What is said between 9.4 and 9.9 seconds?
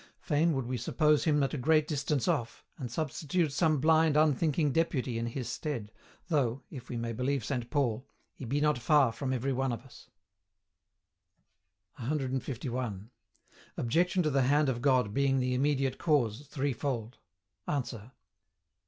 one of